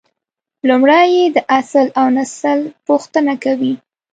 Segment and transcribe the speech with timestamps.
[0.67, 3.73] لومړی یې د اصل اونسل پوښتنه کوي.